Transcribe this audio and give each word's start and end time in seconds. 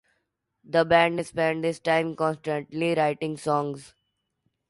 The 0.67 0.83
band 0.83 1.23
spent 1.27 1.61
this 1.61 1.77
time 1.79 2.15
constantly 2.15 2.95
writing 2.95 3.37
songs. 3.37 3.93